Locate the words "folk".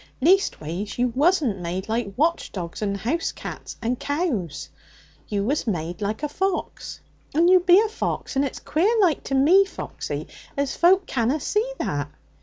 10.75-11.05